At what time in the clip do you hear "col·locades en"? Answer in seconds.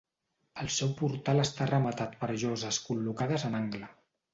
2.91-3.65